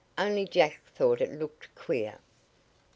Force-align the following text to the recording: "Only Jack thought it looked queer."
"Only 0.17 0.45
Jack 0.47 0.81
thought 0.95 1.21
it 1.21 1.31
looked 1.31 1.75
queer." 1.75 2.17